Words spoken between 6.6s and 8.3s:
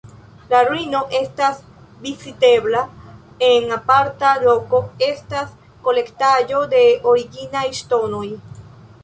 de originaj ŝtonoj.